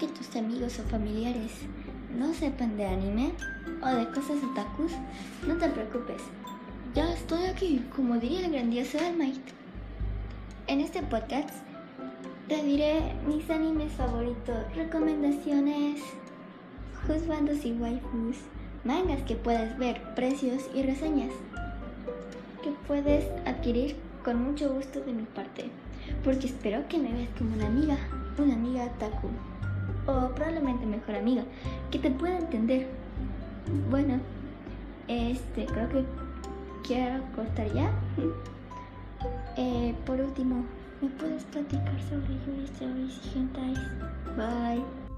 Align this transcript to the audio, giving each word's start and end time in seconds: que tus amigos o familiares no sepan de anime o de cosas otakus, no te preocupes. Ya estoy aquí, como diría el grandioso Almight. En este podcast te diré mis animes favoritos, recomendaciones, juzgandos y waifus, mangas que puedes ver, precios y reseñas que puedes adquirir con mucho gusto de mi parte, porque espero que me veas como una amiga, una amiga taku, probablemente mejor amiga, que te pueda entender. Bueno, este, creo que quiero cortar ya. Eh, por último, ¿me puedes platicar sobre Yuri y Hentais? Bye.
que 0.00 0.08
tus 0.08 0.34
amigos 0.34 0.78
o 0.78 0.82
familiares 0.84 1.52
no 2.18 2.32
sepan 2.32 2.78
de 2.78 2.86
anime 2.86 3.32
o 3.82 3.88
de 3.88 4.06
cosas 4.06 4.42
otakus, 4.42 4.92
no 5.46 5.58
te 5.58 5.68
preocupes. 5.68 6.22
Ya 6.94 7.12
estoy 7.12 7.44
aquí, 7.44 7.84
como 7.94 8.16
diría 8.16 8.46
el 8.46 8.52
grandioso 8.52 8.98
Almight. 8.98 9.42
En 10.68 10.80
este 10.80 11.02
podcast 11.02 11.50
te 12.48 12.64
diré 12.64 13.12
mis 13.28 13.50
animes 13.50 13.92
favoritos, 13.92 14.74
recomendaciones, 14.74 16.00
juzgandos 17.06 17.62
y 17.66 17.72
waifus, 17.72 18.38
mangas 18.84 19.20
que 19.24 19.36
puedes 19.36 19.76
ver, 19.76 20.00
precios 20.14 20.62
y 20.74 20.82
reseñas 20.82 21.32
que 22.62 22.70
puedes 22.86 23.26
adquirir 23.44 23.96
con 24.24 24.42
mucho 24.42 24.72
gusto 24.72 25.00
de 25.00 25.12
mi 25.12 25.24
parte, 25.24 25.70
porque 26.24 26.46
espero 26.46 26.88
que 26.88 26.96
me 26.96 27.12
veas 27.12 27.28
como 27.36 27.54
una 27.54 27.66
amiga, 27.66 27.98
una 28.38 28.54
amiga 28.54 28.88
taku, 28.98 29.28
probablemente 30.34 30.86
mejor 30.86 31.16
amiga, 31.16 31.42
que 31.90 31.98
te 31.98 32.10
pueda 32.10 32.38
entender. 32.38 32.86
Bueno, 33.90 34.20
este, 35.08 35.66
creo 35.66 35.88
que 35.88 36.04
quiero 36.86 37.22
cortar 37.34 37.72
ya. 37.72 37.90
Eh, 39.56 39.94
por 40.06 40.20
último, 40.20 40.64
¿me 41.00 41.08
puedes 41.10 41.44
platicar 41.44 42.00
sobre 42.08 42.34
Yuri 42.46 42.68
y 43.34 43.38
Hentais? 43.38 43.78
Bye. 44.36 45.09